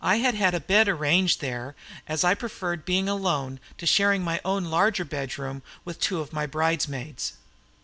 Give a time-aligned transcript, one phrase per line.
[0.03, 1.75] I had had a bed arranged there
[2.07, 6.47] as I preferred being alone to sharing my own larger bedroom with two of my
[6.47, 7.33] bridesmaids.